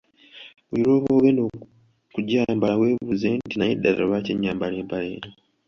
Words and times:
Buli 0.67 0.81
lw’oba 0.85 1.09
ogenda 1.19 1.41
okugyambala 1.45 2.75
weebuuze 2.81 3.27
nti, 3.37 3.55
“Naye 3.55 3.73
ddala 3.77 4.01
lwaki 4.07 4.31
nyambala 4.41 4.75
empale 4.81 5.09
eno? 5.17 5.31